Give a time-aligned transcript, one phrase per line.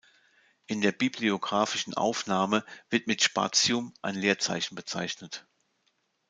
[0.65, 5.45] In der bibliographischen Aufnahme wird mit „Spatium“ ein Leerzeichen bezeichnet.